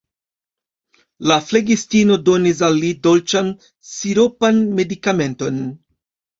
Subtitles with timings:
[1.31, 3.53] La flegistino donis al li dolĉan,
[3.93, 5.65] siropan medikamenton.